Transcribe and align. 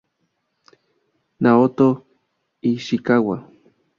Naoto 1.41 1.87
Ishikawa 2.69 3.37